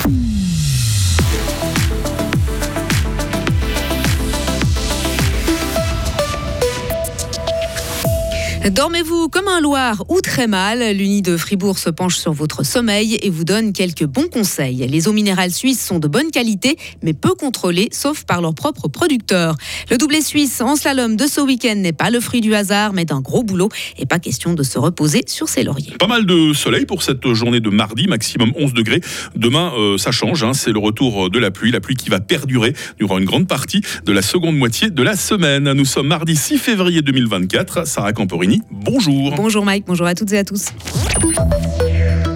Mm-hmm. 0.00 0.39
Dormez-vous 8.70 9.28
comme 9.28 9.48
un 9.48 9.60
Loir 9.60 10.04
ou 10.08 10.20
très 10.20 10.46
mal 10.46 10.96
L'Uni 10.96 11.22
de 11.22 11.36
Fribourg 11.36 11.76
se 11.76 11.90
penche 11.90 12.16
sur 12.16 12.32
votre 12.32 12.64
sommeil 12.64 13.18
et 13.20 13.28
vous 13.28 13.42
donne 13.42 13.72
quelques 13.72 14.04
bons 14.04 14.28
conseils. 14.28 14.86
Les 14.86 15.08
eaux 15.08 15.12
minérales 15.12 15.50
suisses 15.50 15.84
sont 15.84 15.98
de 15.98 16.06
bonne 16.06 16.30
qualité, 16.30 16.76
mais 17.02 17.12
peu 17.12 17.34
contrôlées, 17.34 17.88
sauf 17.90 18.22
par 18.22 18.40
leurs 18.40 18.54
propres 18.54 18.86
producteurs. 18.86 19.56
Le 19.90 19.98
doublé 19.98 20.20
suisse 20.20 20.60
en 20.60 20.76
slalom 20.76 21.16
de 21.16 21.26
ce 21.26 21.40
week-end 21.40 21.74
n'est 21.74 21.92
pas 21.92 22.10
le 22.10 22.20
fruit 22.20 22.40
du 22.40 22.54
hasard, 22.54 22.92
mais 22.92 23.04
d'un 23.04 23.20
gros 23.20 23.42
boulot 23.42 23.70
et 23.98 24.06
pas 24.06 24.20
question 24.20 24.54
de 24.54 24.62
se 24.62 24.78
reposer 24.78 25.24
sur 25.26 25.48
ses 25.48 25.64
lauriers. 25.64 25.96
Pas 25.98 26.06
mal 26.06 26.24
de 26.24 26.52
soleil 26.52 26.86
pour 26.86 27.02
cette 27.02 27.26
journée 27.32 27.60
de 27.60 27.70
mardi, 27.70 28.06
maximum 28.06 28.52
11 28.56 28.72
degrés. 28.72 29.00
Demain, 29.34 29.72
euh, 29.76 29.98
ça 29.98 30.12
change, 30.12 30.44
hein. 30.44 30.52
c'est 30.54 30.70
le 30.70 30.78
retour 30.78 31.28
de 31.28 31.38
la 31.40 31.50
pluie, 31.50 31.72
la 31.72 31.80
pluie 31.80 31.96
qui 31.96 32.08
va 32.08 32.20
perdurer 32.20 32.74
durant 32.98 33.18
une 33.18 33.24
grande 33.24 33.48
partie 33.48 33.80
de 34.04 34.12
la 34.12 34.22
seconde 34.22 34.56
moitié 34.56 34.90
de 34.90 35.02
la 35.02 35.16
semaine. 35.16 35.72
Nous 35.72 35.84
sommes 35.84 36.06
mardi 36.06 36.36
6 36.36 36.58
février 36.58 37.02
2024. 37.02 37.84
Sarah 37.84 38.12
Camporini 38.12 38.59
bonjour. 38.70 39.34
Bonjour 39.36 39.64
Mike, 39.64 39.84
bonjour 39.86 40.06
à 40.06 40.14
toutes 40.14 40.32
et 40.32 40.38
à 40.38 40.44
tous. 40.44 40.66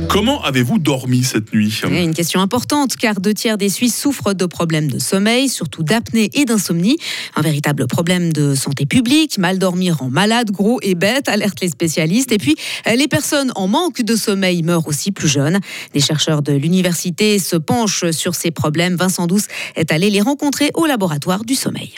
Comment 0.09 0.41
avez-vous 0.45 0.79
dormi 0.79 1.25
cette 1.25 1.53
nuit? 1.53 1.75
Une 1.91 2.15
question 2.15 2.41
importante 2.41 2.95
car 2.95 3.21
deux 3.21 3.35
tiers 3.35 3.59
des 3.59 3.69
Suisses 3.69 3.99
souffrent 3.99 4.33
de 4.33 4.47
problèmes 4.47 4.89
de 4.89 5.01
sommeil, 5.01 5.49
surtout 5.49 5.83
d'apnée 5.83 6.31
et 6.35 6.45
d'insomnie. 6.45 6.99
Un 7.35 7.43
véritable 7.43 7.89
problème 7.89 8.33
de 8.33 8.55
santé 8.55 8.87
publique. 8.87 9.39
Mal 9.39 9.59
dormir 9.59 9.97
rend 9.99 10.11
malade, 10.11 10.53
gros 10.53 10.79
et 10.83 10.95
bête, 10.95 11.29
alertent 11.29 11.61
les 11.63 11.69
spécialistes. 11.69 12.31
Et 12.31 12.39
puis, 12.39 12.55
les 12.87 13.09
personnes 13.09 13.51
en 13.57 13.67
manque 13.67 14.03
de 14.03 14.15
sommeil 14.15 14.63
meurent 14.63 14.87
aussi 14.87 15.11
plus 15.11 15.27
jeunes. 15.27 15.59
Des 15.95 16.01
chercheurs 16.01 16.43
de 16.43 16.53
l'université 16.53 17.41
se 17.41 17.57
penchent 17.57 18.11
sur 18.13 18.37
ces 18.37 18.53
problèmes. 18.53 18.95
Vincent 18.95 19.27
Douce 19.27 19.49
est 19.75 19.91
allé 19.91 20.11
les 20.11 20.21
rencontrer 20.21 20.71
au 20.75 20.87
laboratoire 20.87 21.45
du 21.45 21.57
sommeil. 21.57 21.93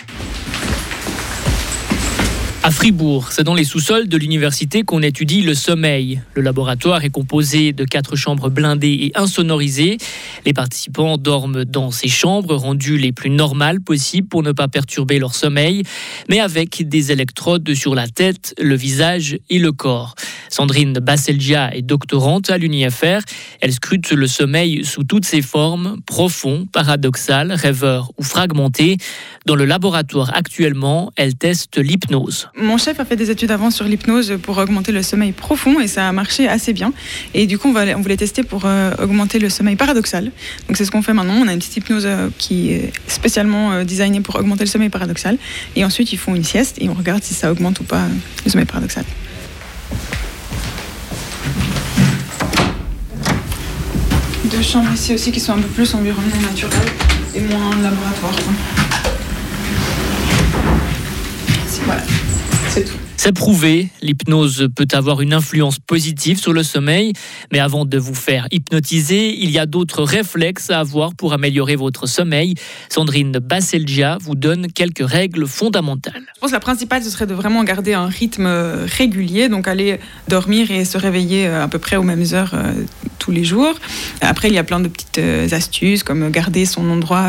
À 2.66 2.72
Fribourg, 2.72 3.30
c'est 3.30 3.44
dans 3.44 3.54
les 3.54 3.62
sous-sols 3.62 4.08
de 4.08 4.16
l'université 4.16 4.82
qu'on 4.82 5.00
étudie 5.00 5.42
le 5.42 5.54
sommeil. 5.54 6.20
Le 6.34 6.42
laboratoire 6.42 7.04
est 7.04 7.10
composé 7.10 7.72
de 7.72 7.84
quatre 7.84 8.16
chambres 8.16 8.50
blindées 8.50 8.98
et 9.02 9.12
insonorisées. 9.14 9.98
Les 10.44 10.52
participants 10.52 11.16
dorment 11.16 11.64
dans 11.64 11.92
ces 11.92 12.08
chambres 12.08 12.56
rendues 12.56 12.98
les 12.98 13.12
plus 13.12 13.30
normales 13.30 13.80
possibles 13.80 14.26
pour 14.26 14.42
ne 14.42 14.50
pas 14.50 14.66
perturber 14.66 15.20
leur 15.20 15.36
sommeil, 15.36 15.84
mais 16.28 16.40
avec 16.40 16.88
des 16.88 17.12
électrodes 17.12 17.72
sur 17.72 17.94
la 17.94 18.08
tête, 18.08 18.52
le 18.60 18.74
visage 18.74 19.38
et 19.48 19.60
le 19.60 19.70
corps. 19.70 20.16
Sandrine 20.48 20.94
Basselgia 20.94 21.72
est 21.72 21.82
doctorante 21.82 22.50
à 22.50 22.58
l'UNIFR. 22.58 23.20
Elle 23.60 23.72
scrute 23.72 24.10
le 24.10 24.26
sommeil 24.26 24.84
sous 24.84 25.04
toutes 25.04 25.24
ses 25.24 25.42
formes, 25.42 25.98
profond, 26.04 26.66
paradoxal, 26.72 27.52
rêveur 27.52 28.10
ou 28.18 28.24
fragmenté. 28.24 28.96
Dans 29.44 29.54
le 29.54 29.66
laboratoire 29.66 30.32
actuellement, 30.34 31.12
elle 31.14 31.36
teste 31.36 31.78
l'hypnose. 31.78 32.48
Mon 32.58 32.78
chef 32.78 32.98
a 33.00 33.04
fait 33.04 33.16
des 33.16 33.30
études 33.30 33.50
avant 33.50 33.70
sur 33.70 33.84
l'hypnose 33.84 34.38
pour 34.40 34.56
augmenter 34.56 34.90
le 34.90 35.02
sommeil 35.02 35.32
profond 35.32 35.78
et 35.78 35.86
ça 35.86 36.08
a 36.08 36.12
marché 36.12 36.48
assez 36.48 36.72
bien. 36.72 36.94
Et 37.34 37.46
du 37.46 37.58
coup, 37.58 37.68
on, 37.68 38.00
voulait 38.00 38.16
tester 38.16 38.42
pour 38.42 38.62
euh, 38.64 38.92
augmenter 38.98 39.38
le 39.38 39.50
sommeil 39.50 39.76
paradoxal. 39.76 40.32
Donc 40.66 40.78
c'est 40.78 40.86
ce 40.86 40.90
qu'on 40.90 41.02
fait 41.02 41.12
maintenant. 41.12 41.34
On 41.34 41.48
a 41.48 41.52
une 41.52 41.58
petite 41.58 41.76
hypnose 41.76 42.06
euh, 42.06 42.30
qui 42.38 42.72
est 42.72 42.92
spécialement 43.08 43.72
euh, 43.72 43.84
designée 43.84 44.22
pour 44.22 44.36
augmenter 44.36 44.64
le 44.64 44.70
sommeil 44.70 44.88
paradoxal. 44.88 45.36
Et 45.76 45.84
ensuite, 45.84 46.14
ils 46.14 46.18
font 46.18 46.34
une 46.34 46.44
sieste 46.44 46.78
et 46.80 46.88
on 46.88 46.94
regarde 46.94 47.22
si 47.22 47.34
ça 47.34 47.52
augmente 47.52 47.80
ou 47.80 47.84
pas 47.84 48.04
le 48.46 48.50
sommeil 48.50 48.66
paradoxal. 48.66 49.04
Deux 54.46 54.62
chambres 54.62 54.94
ici 54.94 55.12
aussi 55.12 55.30
qui 55.30 55.40
sont 55.40 55.52
un 55.52 55.60
peu 55.60 55.68
plus 55.68 55.94
environnement 55.94 56.40
naturel 56.40 56.88
et 57.34 57.40
moins 57.40 57.76
laboratoire. 57.82 58.32
C'est 62.76 62.84
tout. 62.84 62.98
C'est 63.16 63.32
prouvé, 63.32 63.88
l'hypnose 64.02 64.68
peut 64.76 64.86
avoir 64.92 65.22
une 65.22 65.32
influence 65.32 65.78
positive 65.78 66.38
sur 66.38 66.52
le 66.52 66.62
sommeil, 66.62 67.14
mais 67.50 67.58
avant 67.58 67.86
de 67.86 67.96
vous 67.96 68.14
faire 68.14 68.46
hypnotiser, 68.52 69.34
il 69.34 69.50
y 69.50 69.58
a 69.58 69.64
d'autres 69.64 70.02
réflexes 70.02 70.70
à 70.70 70.80
avoir 70.80 71.14
pour 71.14 71.32
améliorer 71.32 71.74
votre 71.74 72.06
sommeil. 72.06 72.54
Sandrine 72.90 73.32
Basselgia 73.32 74.18
vous 74.20 74.34
donne 74.34 74.70
quelques 74.70 75.04
règles 75.04 75.46
fondamentales. 75.46 76.22
Je 76.34 76.40
pense 76.40 76.50
que 76.50 76.56
la 76.56 76.60
principale, 76.60 77.02
ce 77.02 77.10
serait 77.10 77.26
de 77.26 77.34
vraiment 77.34 77.64
garder 77.64 77.94
un 77.94 78.06
rythme 78.06 78.46
régulier, 78.46 79.48
donc 79.48 79.66
aller 79.66 79.98
dormir 80.28 80.70
et 80.70 80.84
se 80.84 80.98
réveiller 80.98 81.48
euh, 81.48 81.64
à 81.64 81.68
peu 81.68 81.78
près 81.78 81.96
aux 81.96 82.02
mêmes 82.02 82.26
heures 82.32 82.54
euh, 82.54 82.72
tous 83.18 83.30
les 83.30 83.44
jours. 83.44 83.74
Après, 84.20 84.48
il 84.48 84.54
y 84.54 84.58
a 84.58 84.64
plein 84.64 84.80
de 84.80 84.88
petites 84.88 85.18
euh, 85.18 85.48
astuces, 85.50 86.02
comme 86.02 86.30
garder 86.30 86.64
son 86.64 86.88
endroit, 86.90 87.28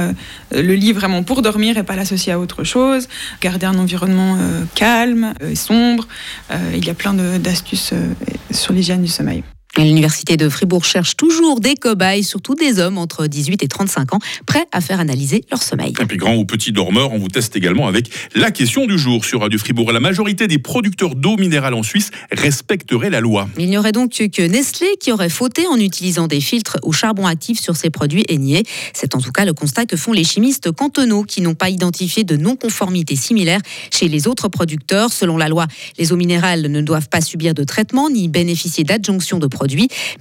le 0.52 0.74
lit 0.74 0.94
vraiment 0.94 1.24
pour 1.24 1.42
dormir 1.42 1.78
et 1.78 1.84
pas 1.84 1.96
l'associer 1.96 2.34
à 2.34 2.40
autre 2.40 2.64
chose, 2.64 3.08
garder 3.42 3.66
un 3.66 3.78
environnement 3.78 4.38
calme 4.75 5.34
et 5.42 5.56
sombre 5.56 6.08
euh, 6.52 6.72
il 6.75 6.86
y 6.86 6.90
a 6.90 6.94
plein 6.94 7.14
d'astuces 7.14 7.92
euh, 7.94 8.14
sur 8.52 8.74
l'hygiène 8.74 9.02
du 9.02 9.08
sommeil. 9.08 9.44
L'université 9.78 10.38
de 10.38 10.50
Fribourg 10.50 10.86
cherche 10.86 11.16
toujours 11.16 11.60
des 11.60 11.76
cobayes, 11.76 12.24
surtout 12.24 12.56
des 12.56 12.80
hommes 12.80 12.98
entre 12.98 13.28
18 13.28 13.62
et 13.62 13.68
35 13.68 14.16
ans, 14.16 14.20
prêts 14.48 14.66
à 14.72 14.82
faire 14.82 15.00
analyser 15.00 15.44
leur 15.52 15.62
sommeil. 15.62 15.94
Et 16.02 16.06
puis 16.06 16.18
grand 16.18 16.36
ou 16.36 16.46
petit 16.46 16.72
dormeur, 16.72 17.14
on 17.14 17.20
vous 17.20 17.28
teste 17.28 17.56
également 17.56 17.88
avec 17.88 18.10
la 18.34 18.50
question 18.50 18.88
du 18.88 18.98
jour 18.98 19.24
sur 19.24 19.42
Radio 19.42 19.60
Fribourg. 19.60 19.92
La 19.92 20.00
majorité 20.00 20.48
des 20.48 20.58
producteurs 20.58 21.14
d'eau 21.14 21.38
minérale 21.38 21.76
en 21.76 21.84
Suisse 21.84 22.10
respecteraient 22.32 23.12
la 23.12 23.22
loi. 23.22 23.48
Il 23.60 23.70
n'y 23.70 23.78
aurait 23.78 23.92
donc 23.92 24.12
que 24.12 24.42
Nestlé 24.42 24.88
qui 25.00 25.12
aurait 25.12 25.30
fauté 25.30 25.68
en 25.68 25.78
utilisant 25.78 26.26
des 26.26 26.42
filtres 26.42 26.78
au 26.82 26.92
charbon 26.92 27.28
actif 27.28 27.60
sur 27.60 27.76
ses 27.76 27.92
produits 27.92 28.26
haignés. 28.30 28.64
C'est 28.94 29.14
en 29.14 29.22
tout 29.22 29.32
cas 29.32 29.46
le 29.46 29.54
constat 29.54 29.86
que 29.86 29.96
font 29.96 30.12
les 30.12 30.24
chimistes 30.24 30.72
cantonaux 30.72 31.22
qui 31.22 31.42
n'ont 31.42 31.54
pas 31.54 31.70
identifié 31.70 32.24
de 32.24 32.36
non-conformité 32.36 33.16
similaire 33.16 33.60
chez 33.94 34.08
les 34.08 34.28
autres 34.28 34.48
producteurs. 34.48 35.14
Selon 35.14 35.38
la 35.38 35.50
loi, 35.50 35.68
les 36.00 36.12
eaux 36.12 36.18
minérales 36.18 36.64
ne 36.64 36.82
doivent 36.82 37.10
pas 37.10 37.22
subir 37.22 37.54
de 37.54 37.64
traitement 37.64 38.10
ni 38.10 38.28
bénéficier 38.28 38.84
d'adjonction 38.84 39.38
de 39.38 39.46
produits 39.46 39.67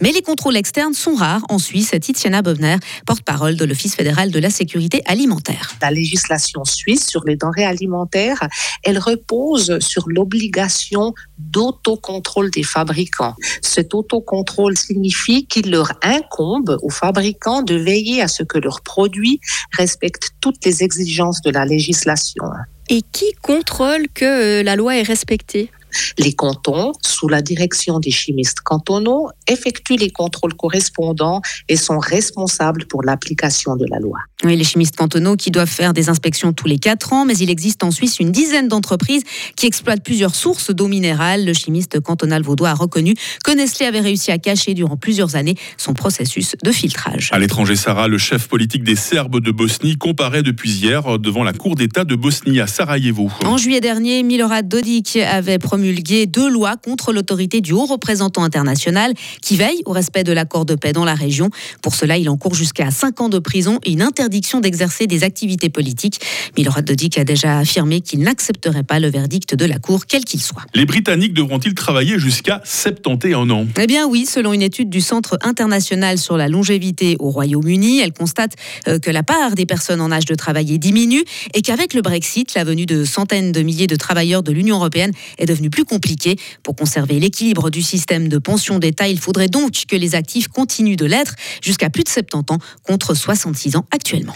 mais 0.01 0.13
les 0.13 0.23
contrôles 0.23 0.57
externes 0.57 0.95
sont 0.95 1.15
rares 1.15 1.45
en 1.49 1.59
Suisse. 1.59 1.95
Titiana 2.01 2.43
Bovner, 2.43 2.77
porte-parole 3.07 3.57
de 3.57 3.65
l'Office 3.65 3.95
fédéral 3.95 4.31
de 4.31 4.39
la 4.39 4.51
sécurité 4.51 5.03
alimentaire. 5.07 5.73
La 5.81 5.91
législation 5.91 6.65
suisse 6.65 7.07
sur 7.07 7.25
les 7.25 7.37
denrées 7.37 7.65
alimentaires, 7.65 8.49
elle 8.83 8.99
repose 8.99 9.79
sur 9.81 10.05
l'obligation 10.09 11.15
d'autocontrôle 11.39 12.51
des 12.51 12.63
fabricants. 12.63 13.35
Cet 13.63 13.95
autocontrôle 13.95 14.77
signifie 14.77 15.47
qu'il 15.47 15.71
leur 15.71 15.93
incombe 16.03 16.79
aux 16.83 16.91
fabricants 16.91 17.63
de 17.63 17.75
veiller 17.75 18.23
à 18.23 18.29
ce 18.29 18.43
que 18.43 18.59
leurs 18.59 18.81
produits 18.81 19.41
respectent 19.73 20.31
toutes 20.41 20.65
les 20.65 20.83
exigences 20.83 21.41
de 21.43 21.51
la 21.51 21.65
législation. 21.65 22.45
Et 22.89 23.03
qui 23.13 23.33
contrôle 23.43 24.07
que 24.15 24.61
euh, 24.61 24.63
la 24.63 24.77
loi 24.77 24.97
est 24.97 25.03
respectée? 25.03 25.71
Les 26.19 26.33
cantons, 26.33 26.93
sous 27.03 27.29
la 27.29 27.43
direction 27.43 27.99
des 27.99 28.11
chimistes 28.11 28.61
cantonaux, 28.61 29.29
effectuent 29.49 29.97
les 29.97 30.11
contrôles 30.11 30.55
correspondants 30.55 31.41
et 31.69 31.77
sont 31.77 31.99
responsables 31.99 32.87
pour 32.87 33.03
l'application 33.03 33.77
de 33.77 33.87
la 33.89 33.99
loi. 33.99 34.19
Oui, 34.45 34.57
les 34.57 34.65
chimistes 34.65 34.97
cantonaux 34.97 35.37
qui 35.37 35.51
doivent 35.51 35.69
faire 35.69 35.93
des 35.93 36.09
inspections 36.09 36.53
tous 36.53 36.69
les 36.69 36.79
quatre 36.79 37.13
ans, 37.13 37.25
mais 37.25 37.37
il 37.39 37.51
existe 37.51 37.83
en 37.85 37.91
Suisse 37.91 38.21
une 38.21 38.33
dizaine 38.33 38.69
d'entreprises 38.69 39.23
qui 39.57 39.67
exploitent 39.67 40.05
plusieurs 40.05 40.35
sources 40.35 40.71
d'eau 40.71 40.89
minérale. 40.89 41.45
Le 41.45 41.55
chimiste 41.55 42.01
cantonal 42.01 42.43
vaudois 42.43 42.71
a 42.71 42.75
reconnu 42.75 43.15
que 43.45 43.53
Nestlé 43.53 43.87
avait 43.87 44.01
réussi 44.01 44.31
à 44.31 44.39
cacher 44.39 44.75
durant 44.75 44.97
plusieurs 44.97 45.37
années 45.37 45.57
son 45.79 45.95
processus 45.95 46.55
de 46.63 46.73
filtrage. 46.73 47.31
À 47.33 47.39
l'étranger, 47.39 47.77
Sarah, 47.77 48.09
le 48.09 48.19
chef 48.19 48.49
politique 48.49 48.85
des 48.85 48.97
Serbes 48.97 49.41
de 49.41 49.51
Bosnie 49.51 49.97
comparaît 49.97 50.43
depuis 50.43 50.71
hier 50.71 51.19
devant 51.19 51.45
la 51.45 51.53
Cour 51.53 51.75
d'État 51.75 52.05
de 52.05 52.15
Bosnie 52.15 52.61
à 52.61 52.67
Sarajevo. 52.67 53.31
En 53.45 53.57
juillet 53.57 53.81
dernier, 53.81 54.23
Milorad 54.23 54.69
Dodik 54.69 55.17
avait 55.17 55.59
promulgué 55.77 56.25
deux 56.25 56.49
lois 56.49 56.77
contre 56.79 57.13
l'autorité 57.13 57.61
du 57.61 57.75
haut 57.75 57.85
représentant 57.85 58.45
international 58.45 59.13
qui 59.43 59.59
veille 59.59 59.83
au 59.85 59.93
respect 59.93 60.25
de 60.25 60.33
l'accord 60.33 60.65
de 60.65 60.75
paix 60.75 60.95
dans 60.95 61.05
la 61.05 61.15
région. 61.15 61.51
Pour 61.83 61.95
cela, 61.95 62.17
il 62.17 62.31
encourt 62.31 62.55
jusqu'à 62.55 62.91
5 62.91 63.21
ans 63.21 63.29
de 63.29 63.39
prison 63.39 63.79
et 63.85 63.93
une 63.93 64.01
interdiction 64.01 64.61
d'exercer 64.61 65.07
des 65.07 65.23
activités 65.23 65.69
politiques. 65.69 66.19
Milorad 66.57 66.83
Dodik 66.83 67.19
a 67.19 67.25
déjà 67.25 67.59
affirmé 67.59 68.01
qu'il 68.01 68.21
n'accepterait 68.21 68.85
pas 68.85 69.01
le 69.01 69.11
verdict 69.11 69.55
de 69.55 69.67
la 69.67 69.79
Cour, 69.79 70.07
quel 70.07 70.25
qu'il 70.25 70.41
soit. 70.41 70.63
Les 70.75 70.87
Britanniques 70.87 71.35
devront-ils 71.35 71.75
travailler 71.75 72.19
jusqu'à 72.19 72.63
71 72.65 73.51
ans? 73.51 73.67
Eh 73.79 73.87
bien 73.87 74.07
oui, 74.07 74.25
selon 74.25 74.55
une 74.55 74.63
étude 74.63 74.89
du 74.89 75.03
Centre 75.03 75.37
international 75.43 76.17
sur 76.17 76.39
la 76.39 76.49
longévité 76.49 77.17
au 77.19 77.29
Royaume-Uni, 77.29 78.01
elle 78.01 78.15
constate 78.15 78.53
euh, 78.89 78.99
que 78.99 79.11
la 79.11 79.23
part 79.23 79.55
des 79.55 79.67
personnes 79.67 80.01
en 80.01 80.11
âge 80.11 80.25
de 80.25 80.35
travailler 80.37 80.79
diminue 80.79 81.25
et 81.53 81.61
qu'avec 81.61 81.93
le 81.93 82.01
Brexit, 82.01 82.55
la 82.55 82.65
venue 82.65 82.87
de 82.87 83.05
centaines 83.05 83.53
de 83.53 83.61
milliers 83.61 83.87
de 83.87 83.97
travailleurs 83.97 84.43
de 84.43 84.53
l'Union 84.53 84.77
européenne 84.77 85.13
est 85.37 85.45
devenue 85.45 85.66
plus 85.71 85.85
compliquée. 85.85 86.37
Pour 86.63 86.77
conserver 86.77 87.19
l'équilibre 87.19 87.71
du 87.71 87.83
système 87.83 88.29
de 88.29 88.39
pension 88.39 88.79
d'État, 88.79 89.09
il 89.09 89.19
faudrait 89.19 89.49
donc 89.49 89.85
que 89.89 89.97
les 89.97 90.15
actifs 90.15 90.49
continuent 90.49 90.97
de 90.97 91.07
l'être 91.07 91.35
jusqu'à 91.63 91.91
plus 91.91 92.05
de 92.05 92.09
70 92.09 92.55
ans 92.55 92.59
contre 92.85 93.15
66 93.15 93.77
ans 93.77 93.87
actuellement. 93.91 94.35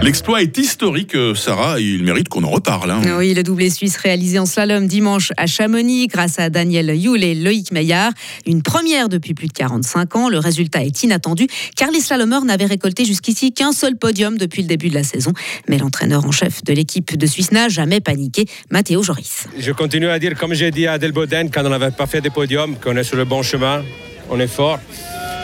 L'exploit 0.00 0.42
est 0.42 0.56
historique, 0.56 1.14
euh, 1.16 1.34
Sarah, 1.34 1.80
et 1.80 1.82
il 1.82 2.02
mérite 2.04 2.28
qu'on 2.28 2.44
en 2.44 2.50
reparle. 2.50 2.90
hein. 2.90 3.00
Oui, 3.18 3.34
le 3.34 3.42
doublé 3.42 3.68
suisse 3.68 3.96
réalisé 3.96 4.38
en 4.38 4.46
slalom 4.46 4.86
dimanche 4.86 5.32
à 5.36 5.46
Chamonix 5.46 6.06
grâce 6.06 6.38
à 6.38 6.50
Daniel 6.50 6.94
Yule 6.96 7.24
et 7.24 7.34
Loïc 7.34 7.72
Meillard. 7.72 8.12
Une 8.46 8.62
première 8.62 9.08
depuis 9.08 9.34
plus 9.34 9.48
de 9.48 9.52
45 9.52 10.16
ans. 10.16 10.28
Le 10.28 10.38
résultat 10.38 10.82
est 10.84 11.02
inattendu 11.02 11.46
car 11.76 11.90
les 11.90 12.00
slalomeurs 12.00 12.44
n'avaient 12.44 12.66
récolté 12.66 13.04
jusqu'ici 13.04 13.52
qu'un 13.52 13.72
seul 13.72 13.96
podium 13.96 14.38
depuis 14.38 14.62
le 14.62 14.68
début 14.68 14.88
de 14.88 14.94
la 14.94 15.02
saison. 15.02 15.32
Mais 15.68 15.78
l'entraîneur 15.78 16.24
en 16.24 16.30
chef 16.30 16.62
de 16.64 16.72
l'équipe 16.72 17.16
de 17.16 17.26
Suisse 17.26 17.50
n'a 17.52 17.68
jamais 17.68 18.00
paniqué, 18.00 18.46
Matteo 18.70 19.02
Joris. 19.02 19.46
Je 19.58 19.72
continue 19.72 20.08
à 20.08 20.18
dire, 20.18 20.36
comme 20.38 20.54
j'ai 20.54 20.70
dit 20.70 20.86
à 20.86 20.98
Delboden, 20.98 21.50
quand 21.50 21.66
on 21.66 21.70
n'avait 21.70 21.90
pas 21.90 22.06
fait 22.06 22.20
de 22.20 22.28
podium, 22.30 22.76
qu'on 22.76 22.96
est 22.96 23.04
sur 23.04 23.16
le 23.16 23.24
bon 23.24 23.42
chemin, 23.42 23.82
on 24.30 24.38
est 24.38 24.46
fort. 24.46 24.78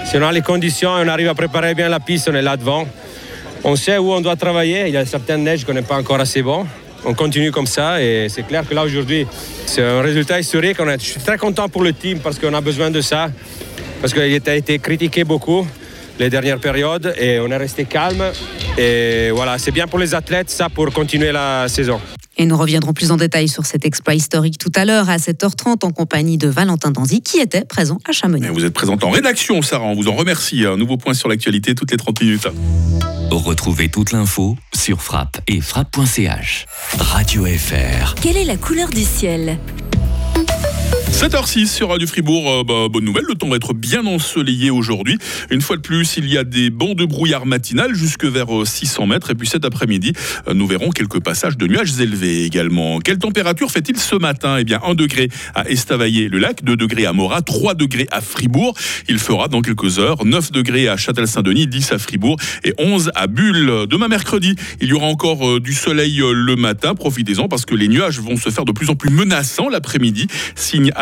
Si 0.06 0.16
on 0.16 0.22
a 0.22 0.30
les 0.32 0.42
conditions, 0.42 0.90
on 0.90 1.08
arrive 1.08 1.28
à 1.28 1.34
préparer 1.34 1.74
bien 1.74 1.88
la 1.88 1.98
piste, 2.00 2.28
on 2.30 2.34
est 2.34 2.42
là 2.42 2.56
devant. 2.56 2.86
On 3.64 3.76
sait 3.76 3.96
où 3.98 4.12
on 4.12 4.20
doit 4.20 4.36
travailler. 4.36 4.84
Il 4.88 4.92
y 4.92 4.96
a 4.96 5.06
certaines 5.06 5.42
neiges 5.42 5.64
qu'on 5.64 5.72
n'est 5.72 5.82
pas 5.82 5.96
encore 5.96 6.20
assez 6.20 6.42
bon. 6.42 6.66
On 7.06 7.14
continue 7.14 7.50
comme 7.50 7.66
ça 7.66 8.00
et 8.02 8.28
c'est 8.28 8.46
clair 8.46 8.66
que 8.68 8.74
là 8.74 8.84
aujourd'hui, 8.84 9.26
c'est 9.66 9.82
un 9.82 10.00
résultat 10.02 10.38
historique. 10.40 10.76
On 10.80 10.88
est- 10.88 11.00
je 11.02 11.10
suis 11.12 11.20
très 11.20 11.38
content 11.38 11.68
pour 11.68 11.82
le 11.82 11.92
team 11.92 12.18
parce 12.20 12.38
qu'on 12.38 12.52
a 12.54 12.60
besoin 12.60 12.90
de 12.90 13.00
ça. 13.00 13.30
Parce 14.00 14.12
qu'il 14.12 14.22
a 14.22 14.54
été 14.54 14.78
critiqué 14.78 15.24
beaucoup 15.24 15.66
les 16.18 16.28
dernières 16.30 16.58
périodes 16.60 17.14
et 17.18 17.40
on 17.40 17.50
est 17.50 17.56
resté 17.56 17.84
calme. 17.84 18.24
Et 18.78 19.30
voilà, 19.32 19.58
c'est 19.58 19.70
bien 19.72 19.86
pour 19.86 19.98
les 19.98 20.14
athlètes, 20.14 20.50
ça, 20.50 20.68
pour 20.68 20.90
continuer 20.92 21.32
la 21.32 21.66
saison. 21.68 22.00
Et 22.36 22.46
nous 22.46 22.56
reviendrons 22.56 22.92
plus 22.92 23.10
en 23.10 23.16
détail 23.16 23.48
sur 23.48 23.66
cet 23.66 23.84
exploit 23.84 24.14
historique 24.14 24.58
tout 24.58 24.72
à 24.74 24.84
l'heure 24.84 25.08
à 25.08 25.16
7h30 25.16 25.84
en 25.84 25.92
compagnie 25.92 26.38
de 26.38 26.48
Valentin 26.48 26.90
Danzy 26.90 27.20
qui 27.22 27.38
était 27.38 27.64
présent 27.64 27.98
à 28.08 28.12
Chamonix. 28.12 28.46
Et 28.46 28.50
vous 28.50 28.64
êtes 28.64 28.74
présente 28.74 29.04
en 29.04 29.10
rédaction, 29.10 29.62
Sarah, 29.62 29.84
on 29.84 29.94
vous 29.94 30.08
en 30.08 30.14
remercie. 30.14 30.64
Un 30.66 30.76
nouveau 30.76 30.96
point 30.96 31.14
sur 31.14 31.28
l'actualité 31.28 31.74
toutes 31.74 31.90
les 31.90 31.96
30 31.96 32.20
minutes. 32.22 32.48
Retrouvez 33.30 33.88
toute 33.88 34.12
l'info 34.12 34.56
sur 34.74 35.02
frappe 35.02 35.40
et 35.48 35.60
frappe.ch. 35.60 36.66
Radio 36.98 37.46
FR. 37.46 38.14
Quelle 38.14 38.36
est 38.36 38.44
la 38.44 38.56
couleur 38.56 38.90
du 38.90 39.02
ciel? 39.02 39.58
7h06 41.14 41.66
sur 41.68 41.90
Radio 41.90 42.08
Fribourg, 42.08 42.50
euh, 42.50 42.64
bah, 42.64 42.88
bonne 42.90 43.04
nouvelle, 43.04 43.24
le 43.28 43.36
temps 43.36 43.48
va 43.48 43.54
être 43.54 43.72
bien 43.72 44.04
ensoleillé 44.04 44.70
aujourd'hui. 44.70 45.16
Une 45.48 45.60
fois 45.60 45.76
de 45.76 45.80
plus, 45.80 46.16
il 46.16 46.28
y 46.28 46.36
a 46.36 46.42
des 46.42 46.70
bancs 46.70 46.96
de 46.96 47.04
brouillard 47.04 47.46
matinal 47.46 47.94
jusque 47.94 48.24
vers 48.24 48.52
euh, 48.52 48.64
600 48.64 49.06
mètres. 49.06 49.30
Et 49.30 49.36
puis 49.36 49.46
cet 49.46 49.64
après-midi, 49.64 50.12
euh, 50.48 50.54
nous 50.54 50.66
verrons 50.66 50.90
quelques 50.90 51.20
passages 51.20 51.56
de 51.56 51.68
nuages 51.68 52.00
élevés 52.00 52.44
également. 52.44 52.98
Quelle 52.98 53.18
température 53.18 53.70
fait-il 53.70 53.96
ce 53.96 54.16
matin? 54.16 54.56
Eh 54.58 54.64
bien, 54.64 54.80
1 54.84 54.94
degré 54.96 55.28
à 55.54 55.70
Estavayer-le-Lac, 55.70 56.64
2 56.64 56.76
degrés 56.76 57.06
à 57.06 57.12
Morat, 57.12 57.42
3 57.42 57.74
degrés 57.74 58.08
à 58.10 58.20
Fribourg. 58.20 58.74
Il 59.08 59.20
fera 59.20 59.46
dans 59.46 59.62
quelques 59.62 60.00
heures 60.00 60.24
9 60.24 60.50
degrés 60.50 60.88
à 60.88 60.96
Châtel-Saint-Denis, 60.96 61.68
10 61.68 61.92
à 61.92 61.98
Fribourg 61.98 62.38
et 62.64 62.74
11 62.76 63.12
à 63.14 63.28
Bulle. 63.28 63.86
Demain 63.88 64.08
mercredi, 64.08 64.56
il 64.80 64.88
y 64.88 64.92
aura 64.92 65.06
encore 65.06 65.48
euh, 65.48 65.60
du 65.60 65.74
soleil 65.74 66.20
euh, 66.20 66.32
le 66.32 66.56
matin. 66.56 66.96
Profitez-en 66.96 67.46
parce 67.46 67.64
que 67.66 67.76
les 67.76 67.86
nuages 67.86 68.18
vont 68.18 68.36
se 68.36 68.50
faire 68.50 68.64
de 68.64 68.72
plus 68.72 68.90
en 68.90 68.96
plus 68.96 69.10
menaçants 69.10 69.68
l'après-midi. 69.68 70.26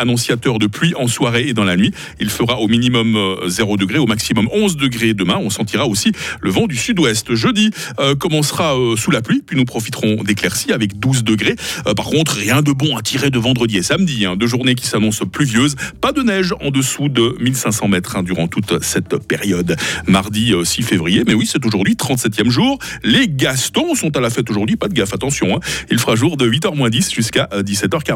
Annonciateur 0.03 0.59
de 0.59 0.67
pluie 0.67 0.93
en 0.95 1.07
soirée 1.07 1.47
et 1.47 1.53
dans 1.53 1.63
la 1.63 1.75
nuit. 1.75 1.91
Il 2.19 2.29
fera 2.29 2.59
au 2.59 2.67
minimum 2.67 3.15
euh, 3.15 3.47
0 3.49 3.77
degré, 3.77 3.97
au 3.97 4.05
maximum 4.05 4.47
11 4.53 4.77
degrés 4.77 5.13
demain. 5.13 5.39
On 5.41 5.49
sentira 5.49 5.87
aussi 5.87 6.11
le 6.41 6.51
vent 6.51 6.67
du 6.67 6.75
sud-ouest. 6.77 7.33
Jeudi 7.33 7.71
euh, 7.99 8.15
commencera 8.15 8.77
euh, 8.77 8.95
sous 8.95 9.11
la 9.11 9.21
pluie, 9.21 9.41
puis 9.45 9.57
nous 9.57 9.65
profiterons 9.65 10.23
d'éclaircies 10.23 10.71
avec 10.71 10.99
12 10.99 11.23
degrés. 11.23 11.55
Euh, 11.87 11.93
par 11.93 12.05
contre, 12.05 12.33
rien 12.35 12.61
de 12.61 12.71
bon 12.71 12.95
à 12.95 13.01
tirer 13.01 13.29
de 13.31 13.39
vendredi 13.39 13.77
et 13.77 13.81
samedi. 13.83 14.25
hein. 14.25 14.35
Deux 14.35 14.47
journées 14.47 14.75
qui 14.75 14.85
s'annoncent 14.87 15.25
pluvieuses. 15.25 15.75
Pas 16.01 16.11
de 16.11 16.21
neige 16.21 16.53
en 16.61 16.69
dessous 16.69 17.09
de 17.09 17.35
1500 17.39 17.87
mètres 17.87 18.15
hein, 18.17 18.23
durant 18.23 18.47
toute 18.47 18.83
cette 18.83 19.17
période. 19.27 19.75
Mardi 20.07 20.53
euh, 20.53 20.63
6 20.63 20.83
février, 20.83 21.23
mais 21.25 21.33
oui, 21.33 21.47
c'est 21.49 21.65
aujourd'hui 21.65 21.95
37e 21.95 22.49
jour. 22.49 22.77
Les 23.03 23.27
Gastons 23.27 23.95
sont 23.95 24.15
à 24.17 24.19
la 24.19 24.29
fête 24.29 24.49
aujourd'hui. 24.49 24.75
Pas 24.75 24.87
de 24.89 24.93
gaffe, 24.93 25.13
attention. 25.13 25.55
hein. 25.55 25.59
Il 25.89 25.97
fera 25.99 26.15
jour 26.15 26.37
de 26.37 26.47
8h10 26.49 27.13
jusqu'à 27.13 27.47
17h40. 27.53 28.11